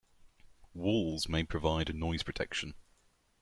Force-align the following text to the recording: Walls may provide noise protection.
Walls 0.73 1.29
may 1.29 1.43
provide 1.43 1.93
noise 1.93 2.23
protection. 2.23 2.73